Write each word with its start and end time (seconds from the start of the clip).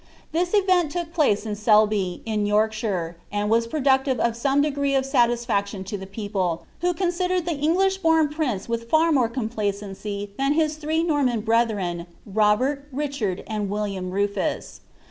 This 0.31 0.55
event 0.55 0.91
took 0.91 1.13
place 1.13 1.45
at 1.45 1.57
Selby, 1.59 2.23
in 2.25 2.47
Yorkshire, 2.47 3.17
and 3.31 3.51
was 3.51 3.67
prodnctive 3.67 4.17
of 4.17 4.35
some 4.35 4.59
degree 4.59 4.95
of 4.95 5.05
satisfaction 5.05 5.83
to 5.83 5.95
the 5.95 6.07
people, 6.07 6.65
who 6.79 6.95
consi 6.95 7.27
dered 7.29 7.45
the 7.45 7.53
English 7.59 7.97
bom 7.99 8.27
prince 8.27 8.67
with 8.67 8.89
far 8.89 9.11
more 9.11 9.29
complacency 9.29 10.31
than 10.39 10.53
his 10.53 10.77
three 10.77 11.03
Norman 11.03 11.41
brethren, 11.41 12.07
Robert, 12.25 12.87
Richard, 12.91 13.43
and 13.45 13.69
William 13.69 14.09
Rufus. 14.09 14.81